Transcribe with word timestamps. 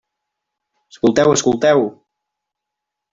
Escolteu, 0.93 1.29
escolteu! 1.33 1.79